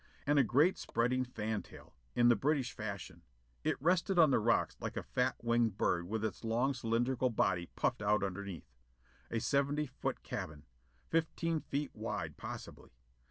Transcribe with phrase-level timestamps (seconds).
[0.25, 3.21] And a great spreading fan tail, in the British fashion.
[3.63, 7.67] It rested on the rocks like a fat winged bird with its long cylindrical body
[7.75, 8.65] puffed out underneath.
[9.29, 10.65] A seventy foot cabin:
[11.11, 12.89] fifteen feet wide, possibly.